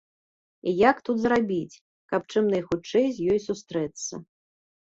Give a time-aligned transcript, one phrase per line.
[0.71, 1.79] І як тут зрабіць,
[2.15, 4.13] каб чым найхутчэй з ёй сустрэцца?